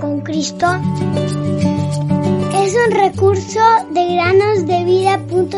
con 0.00 0.20
Cristo 0.20 0.66
es 2.54 2.74
un 2.86 2.92
recurso 2.92 3.60
de 3.90 4.14
granosdevida.cl. 4.14 5.52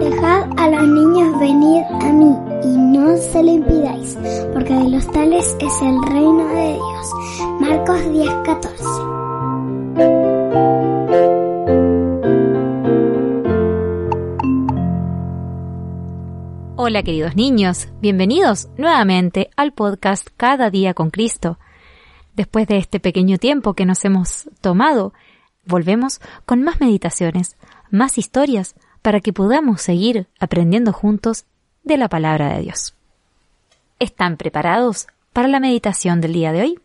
Dejad 0.00 0.44
a 0.56 0.68
los 0.70 0.88
niños 0.88 1.38
venir 1.38 1.84
a 1.84 2.12
mí 2.12 2.36
y 2.64 2.76
no 2.76 3.16
se 3.16 3.42
lo 3.42 3.52
impidáis, 3.52 4.18
porque 4.52 4.74
de 4.74 4.88
los 4.88 5.06
tales 5.12 5.56
es 5.60 5.82
el 5.82 6.02
reino 6.04 6.46
de 6.46 6.72
Dios. 6.74 7.12
Marcos 7.60 8.00
10:14 8.00 8.91
Hola 16.84 17.04
queridos 17.04 17.36
niños, 17.36 17.86
bienvenidos 18.00 18.68
nuevamente 18.76 19.50
al 19.54 19.72
podcast 19.72 20.26
Cada 20.36 20.68
día 20.68 20.94
con 20.94 21.10
Cristo. 21.10 21.60
Después 22.34 22.66
de 22.66 22.76
este 22.78 22.98
pequeño 22.98 23.38
tiempo 23.38 23.74
que 23.74 23.86
nos 23.86 24.04
hemos 24.04 24.50
tomado, 24.60 25.12
volvemos 25.64 26.20
con 26.44 26.64
más 26.64 26.80
meditaciones, 26.80 27.56
más 27.92 28.18
historias, 28.18 28.74
para 29.00 29.20
que 29.20 29.32
podamos 29.32 29.80
seguir 29.80 30.26
aprendiendo 30.40 30.92
juntos 30.92 31.44
de 31.84 31.98
la 31.98 32.08
palabra 32.08 32.52
de 32.52 32.62
Dios. 32.62 32.96
¿Están 34.00 34.36
preparados 34.36 35.06
para 35.32 35.46
la 35.46 35.60
meditación 35.60 36.20
del 36.20 36.32
día 36.32 36.50
de 36.50 36.62
hoy? 36.62 36.80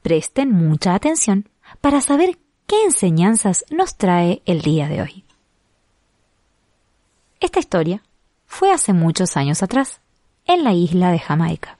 Presten 0.00 0.50
mucha 0.50 0.94
atención 0.94 1.46
para 1.82 2.00
saber 2.00 2.38
qué 2.66 2.84
enseñanzas 2.84 3.66
nos 3.68 3.98
trae 3.98 4.40
el 4.46 4.62
día 4.62 4.88
de 4.88 5.02
hoy. 5.02 5.24
Esta 7.38 7.58
historia 7.58 8.00
fue 8.46 8.72
hace 8.72 8.92
muchos 8.92 9.36
años 9.36 9.62
atrás, 9.62 10.00
en 10.46 10.64
la 10.64 10.72
isla 10.72 11.10
de 11.10 11.18
Jamaica, 11.18 11.78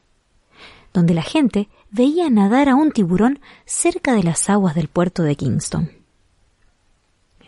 donde 0.92 1.14
la 1.14 1.22
gente 1.22 1.68
veía 1.90 2.28
nadar 2.30 2.68
a 2.68 2.74
un 2.74 2.90
tiburón 2.90 3.40
cerca 3.64 4.14
de 4.14 4.22
las 4.22 4.50
aguas 4.50 4.74
del 4.74 4.88
puerto 4.88 5.22
de 5.22 5.36
Kingston. 5.36 5.90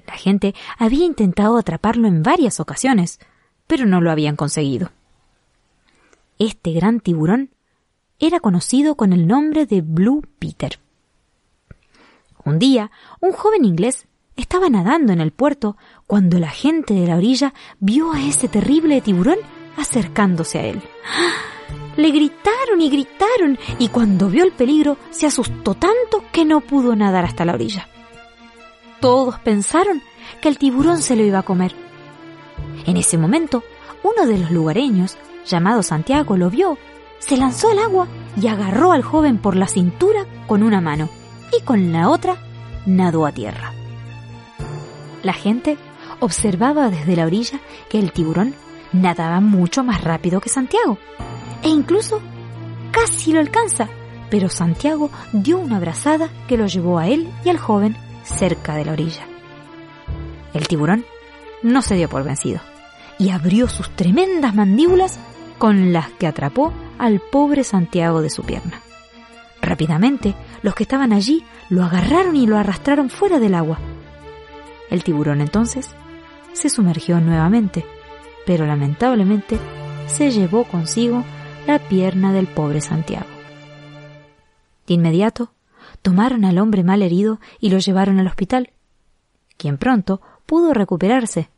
La 0.07 0.15
gente 0.15 0.55
había 0.79 1.05
intentado 1.05 1.59
atraparlo 1.59 2.09
en 2.09 2.23
varias 2.23 2.61
ocasiones, 2.61 3.21
pero 3.67 3.85
no 3.85 4.01
lo 4.01 4.11
habían 4.11 4.37
conseguido. 4.37 4.91
Este 6.39 6.73
gran 6.73 7.01
tiburón 7.01 7.51
era 8.19 8.41
conocido 8.41 8.95
con 8.95 9.13
el 9.13 9.27
nombre 9.27 9.67
de 9.67 9.83
Blue 9.83 10.23
Peter. 10.39 10.79
Un 12.45 12.59
día, 12.59 12.91
un 13.21 13.33
joven 13.33 13.65
inglés 13.65 14.07
estaba 14.39 14.71
nadando 14.71 15.13
en 15.13 15.21
el 15.21 15.33
puerto 15.33 15.77
cuando 16.07 16.39
la 16.39 16.49
gente 16.49 16.95
de 16.95 17.07
la 17.07 17.17
orilla 17.17 17.53
vio 17.81 18.13
a 18.13 18.23
ese 18.23 18.49
terrible 18.49 19.01
tiburón 19.01 19.39
acercándose 19.77 20.59
a 20.59 20.65
él. 20.65 20.81
Le 21.97 22.11
gritaron 22.11 22.81
y 22.81 22.89
gritaron 22.89 23.59
y 23.79 23.89
cuando 23.89 24.29
vio 24.29 24.45
el 24.45 24.53
peligro 24.53 24.97
se 25.11 25.27
asustó 25.27 25.75
tanto 25.75 26.23
que 26.33 26.45
no 26.45 26.61
pudo 26.61 26.95
nadar 26.95 27.25
hasta 27.25 27.45
la 27.45 27.55
orilla. 27.55 27.89
Todos 29.01 29.39
pensaron 29.41 30.01
que 30.41 30.49
el 30.49 30.57
tiburón 30.57 30.99
se 30.99 31.17
lo 31.17 31.25
iba 31.25 31.41
a 31.41 31.45
comer. 31.45 31.75
En 32.87 32.97
ese 32.97 33.19
momento, 33.19 33.65
uno 34.05 34.27
de 34.27 34.39
los 34.39 34.53
lugareños, 34.53 35.19
llamado 35.45 35.83
Santiago, 35.83 36.37
lo 36.37 36.49
vio, 36.49 36.79
se 37.19 37.37
lanzó 37.37 37.71
al 37.71 37.81
agua 37.81 38.07
y 38.41 38.47
agarró 38.47 38.93
al 38.93 39.03
joven 39.03 39.39
por 39.39 39.57
la 39.57 39.67
cintura 39.67 40.27
con 40.47 40.63
una 40.63 40.81
mano 40.81 41.09
y 41.59 41.65
con 41.65 41.93
la 41.93 42.09
otra 42.09 42.37
nadó 42.87 43.27
a 43.27 43.33
tierra. 43.33 43.73
La 45.23 45.33
gente 45.33 45.77
observaba 46.21 46.91
desde 46.91 47.17
la 47.17 47.27
orilla 47.27 47.61
que 47.89 47.99
el 47.99 48.13
tiburón 48.13 48.55
nadaba 48.93 49.41
mucho 49.41 49.85
más 49.85 50.03
rápido 50.03 50.41
que 50.41 50.49
Santiago 50.49 50.99
e 51.63 51.69
incluso 51.69 52.21
casi 52.91 53.33
lo 53.33 53.41
alcanza, 53.41 53.89
pero 54.31 54.49
Santiago 54.49 55.11
dio 55.33 55.59
una 55.59 55.81
brazada 55.81 56.29
que 56.47 56.57
lo 56.57 56.67
llevó 56.67 56.99
a 56.99 57.09
él 57.09 57.29
y 57.45 57.51
al 57.51 57.59
joven 57.59 57.97
cerca 58.25 58.75
de 58.75 58.85
la 58.85 58.93
orilla. 58.93 59.27
El 60.55 60.69
tiburón 60.69 61.05
no 61.63 61.83
se 61.83 61.97
dio 61.97 62.09
por 62.09 62.25
vencido 62.25 62.61
y 63.19 63.31
abrió 63.31 63.69
sus 63.69 63.91
tremendas 63.91 64.55
mandíbulas 64.55 65.19
con 65.59 65.93
las 65.93 66.11
que 66.13 66.27
atrapó 66.27 66.73
al 66.99 67.21
pobre 67.21 67.65
Santiago 67.65 68.23
de 68.23 68.31
su 68.31 68.43
pierna. 68.45 68.81
Rápidamente, 69.61 70.35
los 70.63 70.75
que 70.75 70.85
estaban 70.85 71.13
allí 71.13 71.45
lo 71.69 71.85
agarraron 71.85 72.37
y 72.37 72.47
lo 72.47 72.57
arrastraron 72.57 73.11
fuera 73.11 73.39
del 73.39 73.55
agua. 73.55 73.79
El 74.91 75.05
tiburón 75.05 75.41
entonces 75.41 75.95
se 76.53 76.69
sumergió 76.69 77.21
nuevamente, 77.21 77.85
pero 78.47 78.67
lamentablemente 78.67 79.59
se 80.07 80.31
llevó 80.31 80.65
consigo 80.65 81.25
la 81.67 81.79
pierna 81.79 82.33
del 82.33 82.47
pobre 82.47 82.81
Santiago. 82.81 83.27
De 84.87 84.95
inmediato, 84.95 85.53
tomaron 86.03 86.45
al 86.45 86.59
hombre 86.59 86.83
mal 86.83 87.03
herido 87.03 87.41
y 87.61 87.71
lo 87.71 87.79
llevaron 87.79 88.19
al 88.19 88.27
hospital, 88.27 88.73
quien 89.57 89.77
pronto 89.77 90.23
pudo 90.47 90.73
recuperarse, 90.73 91.51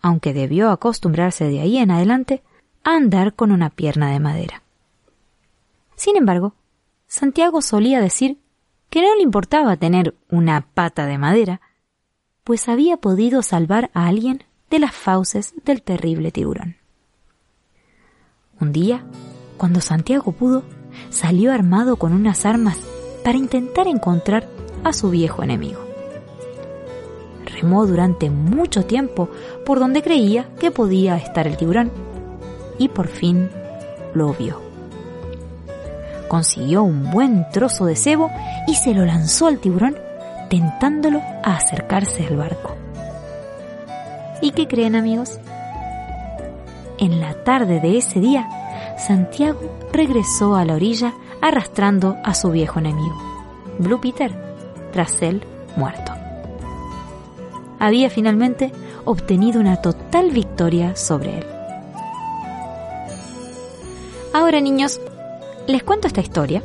aunque 0.00 0.32
debió 0.32 0.70
acostumbrarse 0.70 1.44
de 1.44 1.60
ahí 1.60 1.78
en 1.78 1.92
adelante 1.92 2.42
a 2.82 2.96
andar 2.96 3.34
con 3.34 3.52
una 3.52 3.70
pierna 3.70 4.10
de 4.10 4.18
madera. 4.18 4.62
Sin 5.94 6.16
embargo, 6.16 6.54
Santiago 7.06 7.62
solía 7.62 8.00
decir 8.00 8.38
que 8.90 9.00
no 9.00 9.14
le 9.14 9.22
importaba 9.22 9.76
tener 9.76 10.16
una 10.28 10.66
pata 10.74 11.06
de 11.06 11.18
madera, 11.18 11.60
pues 12.44 12.68
había 12.68 12.96
podido 12.96 13.42
salvar 13.42 13.90
a 13.94 14.06
alguien 14.06 14.44
de 14.70 14.78
las 14.78 14.94
fauces 14.94 15.54
del 15.64 15.82
terrible 15.82 16.32
tiburón. 16.32 16.76
Un 18.60 18.72
día, 18.72 19.04
cuando 19.56 19.80
Santiago 19.80 20.32
pudo, 20.32 20.64
salió 21.10 21.52
armado 21.52 21.96
con 21.96 22.12
unas 22.12 22.46
armas 22.46 22.78
para 23.24 23.38
intentar 23.38 23.86
encontrar 23.86 24.48
a 24.84 24.92
su 24.92 25.10
viejo 25.10 25.42
enemigo. 25.42 25.80
Remó 27.46 27.86
durante 27.86 28.30
mucho 28.30 28.84
tiempo 28.84 29.28
por 29.64 29.78
donde 29.78 30.02
creía 30.02 30.48
que 30.58 30.70
podía 30.70 31.16
estar 31.16 31.46
el 31.46 31.56
tiburón 31.56 31.92
y 32.78 32.88
por 32.88 33.08
fin 33.08 33.50
lo 34.14 34.32
vio. 34.34 34.60
Consiguió 36.28 36.82
un 36.82 37.10
buen 37.10 37.46
trozo 37.50 37.84
de 37.84 37.94
cebo 37.94 38.30
y 38.66 38.74
se 38.74 38.94
lo 38.94 39.04
lanzó 39.04 39.46
al 39.46 39.58
tiburón 39.58 39.96
tentándolo 40.52 41.22
a 41.42 41.56
acercarse 41.56 42.26
al 42.26 42.36
barco. 42.36 42.76
¿Y 44.42 44.50
qué 44.50 44.68
creen 44.68 44.94
amigos? 44.94 45.40
En 46.98 47.22
la 47.22 47.32
tarde 47.42 47.80
de 47.80 47.96
ese 47.96 48.20
día, 48.20 48.50
Santiago 48.98 49.58
regresó 49.94 50.54
a 50.54 50.66
la 50.66 50.74
orilla 50.74 51.14
arrastrando 51.40 52.18
a 52.22 52.34
su 52.34 52.50
viejo 52.50 52.80
enemigo, 52.80 53.16
Blue 53.78 53.98
Peter, 53.98 54.30
tras 54.92 55.22
él 55.22 55.42
muerto. 55.74 56.12
Había 57.78 58.10
finalmente 58.10 58.72
obtenido 59.06 59.58
una 59.58 59.80
total 59.80 60.32
victoria 60.32 60.96
sobre 60.96 61.38
él. 61.38 61.46
Ahora 64.34 64.60
niños, 64.60 65.00
les 65.66 65.82
cuento 65.82 66.08
esta 66.08 66.20
historia 66.20 66.62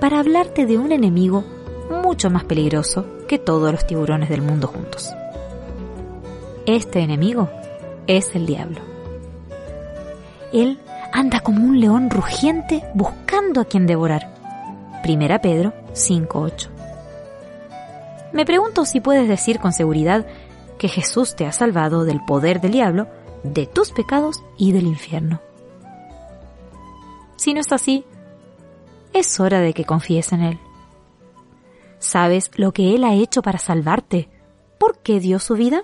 para 0.00 0.18
hablarte 0.18 0.66
de 0.66 0.76
un 0.76 0.90
enemigo 0.90 1.44
mucho 1.90 2.30
más 2.30 2.44
peligroso 2.44 3.06
que 3.28 3.38
todos 3.38 3.72
los 3.72 3.86
tiburones 3.86 4.28
del 4.28 4.42
mundo 4.42 4.68
juntos. 4.68 5.12
Este 6.66 7.00
enemigo 7.00 7.48
es 8.06 8.34
el 8.34 8.46
diablo. 8.46 8.80
Él 10.52 10.80
anda 11.12 11.40
como 11.40 11.64
un 11.64 11.80
león 11.80 12.10
rugiente 12.10 12.84
buscando 12.94 13.60
a 13.60 13.64
quien 13.64 13.86
devorar. 13.86 14.32
Primera 15.02 15.40
Pedro 15.40 15.72
5.8. 15.92 16.68
Me 18.32 18.44
pregunto 18.44 18.84
si 18.84 19.00
puedes 19.00 19.28
decir 19.28 19.60
con 19.60 19.72
seguridad 19.72 20.26
que 20.78 20.88
Jesús 20.88 21.36
te 21.36 21.46
ha 21.46 21.52
salvado 21.52 22.04
del 22.04 22.24
poder 22.24 22.60
del 22.60 22.72
diablo, 22.72 23.06
de 23.42 23.66
tus 23.66 23.92
pecados 23.92 24.42
y 24.58 24.72
del 24.72 24.86
infierno. 24.86 25.40
Si 27.36 27.54
no 27.54 27.60
es 27.60 27.72
así, 27.72 28.04
es 29.12 29.38
hora 29.40 29.60
de 29.60 29.72
que 29.72 29.84
confíes 29.84 30.32
en 30.32 30.42
Él. 30.42 30.58
¿Sabes 32.16 32.50
lo 32.56 32.72
que 32.72 32.94
Él 32.94 33.04
ha 33.04 33.12
hecho 33.12 33.42
para 33.42 33.58
salvarte? 33.58 34.30
¿Por 34.78 35.02
qué 35.02 35.20
dio 35.20 35.38
su 35.38 35.52
vida? 35.52 35.82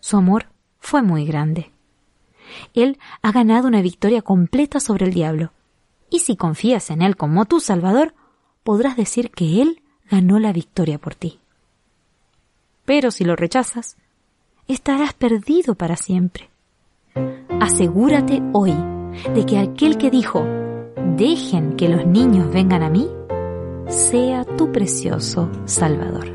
Su 0.00 0.16
amor 0.16 0.46
fue 0.80 1.00
muy 1.00 1.24
grande. 1.24 1.70
Él 2.74 2.98
ha 3.22 3.30
ganado 3.30 3.68
una 3.68 3.82
victoria 3.82 4.22
completa 4.22 4.80
sobre 4.80 5.06
el 5.06 5.14
diablo. 5.14 5.52
Y 6.10 6.18
si 6.18 6.34
confías 6.34 6.90
en 6.90 7.02
Él 7.02 7.16
como 7.16 7.44
tu 7.44 7.60
Salvador, 7.60 8.16
podrás 8.64 8.96
decir 8.96 9.30
que 9.30 9.62
Él 9.62 9.80
ganó 10.10 10.40
la 10.40 10.52
victoria 10.52 10.98
por 10.98 11.14
ti. 11.14 11.38
Pero 12.84 13.12
si 13.12 13.22
lo 13.22 13.36
rechazas, 13.36 13.96
estarás 14.66 15.14
perdido 15.14 15.76
para 15.76 15.94
siempre. 15.94 16.50
Asegúrate 17.60 18.42
hoy 18.52 18.74
de 19.36 19.46
que 19.46 19.60
aquel 19.60 19.98
que 19.98 20.10
dijo, 20.10 20.44
dejen 21.16 21.76
que 21.76 21.88
los 21.88 22.04
niños 22.06 22.52
vengan 22.52 22.82
a 22.82 22.90
mí, 22.90 23.08
sea 23.88 24.44
tu 24.44 24.72
precioso 24.72 25.50
Salvador. 25.64 26.28